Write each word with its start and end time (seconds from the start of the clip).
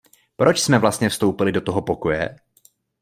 Proč 0.35 0.61
jsme 0.61 0.79
vlastně 0.79 1.09
vstoupili 1.09 1.51
do 1.51 1.61
tohoto 1.61 1.85
pokoje? 1.85 2.35